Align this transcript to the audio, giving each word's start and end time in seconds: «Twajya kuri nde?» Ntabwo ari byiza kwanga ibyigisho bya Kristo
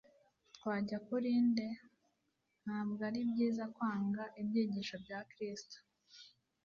«Twajya 0.55 0.97
kuri 1.07 1.31
nde?» 1.47 1.69
Ntabwo 2.63 2.99
ari 3.09 3.19
byiza 3.29 3.63
kwanga 3.75 4.23
ibyigisho 4.41 4.95
bya 5.03 5.19
Kristo 5.31 5.77